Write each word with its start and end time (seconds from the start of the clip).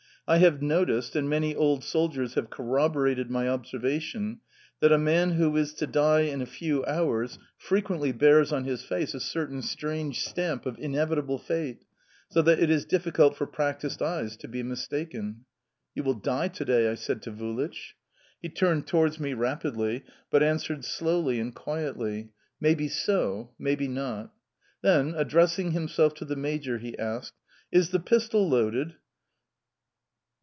I 0.27 0.37
have 0.37 0.61
noticed 0.61 1.17
and 1.17 1.27
many 1.29 1.53
old 1.53 1.83
soldiers 1.83 2.35
have 2.35 2.49
corroborated 2.49 3.29
my 3.29 3.49
observation 3.49 4.39
that 4.79 4.93
a 4.93 4.97
man 4.97 5.31
who 5.31 5.57
is 5.57 5.73
to 5.73 5.87
die 5.87 6.21
in 6.21 6.41
a 6.41 6.45
few 6.45 6.85
hours 6.85 7.37
frequently 7.57 8.13
bears 8.13 8.53
on 8.53 8.63
his 8.63 8.81
face 8.81 9.13
a 9.13 9.19
certain 9.19 9.61
strange 9.61 10.21
stamp 10.23 10.65
of 10.65 10.77
inevitable 10.79 11.37
fate, 11.37 11.83
so 12.29 12.41
that 12.43 12.59
it 12.61 12.69
is 12.69 12.85
difficult 12.85 13.35
for 13.35 13.45
practised 13.45 14.01
eyes 14.01 14.37
to 14.37 14.47
be 14.47 14.63
mistaken. 14.63 15.43
"You 15.95 16.03
will 16.03 16.13
die 16.13 16.47
to 16.47 16.63
day!" 16.63 16.87
I 16.89 16.95
said 16.95 17.21
to 17.23 17.31
Vulich. 17.31 17.97
He 18.41 18.47
turned 18.47 18.87
towards 18.87 19.19
me 19.19 19.33
rapidly, 19.33 20.05
but 20.29 20.41
answered 20.43 20.85
slowly 20.85 21.41
and 21.41 21.53
quietly: 21.53 22.29
"May 22.57 22.75
be 22.75 22.87
so, 22.87 23.51
may 23.59 23.75
be 23.75 23.89
not."... 23.89 24.31
Then, 24.81 25.13
addressing 25.17 25.71
himself 25.71 26.13
to 26.13 26.25
the 26.25 26.37
major, 26.37 26.77
he 26.77 26.97
asked: 26.97 27.33
"Is 27.69 27.89
the 27.89 27.99
pistol 27.99 28.47
loaded?" 28.47 28.93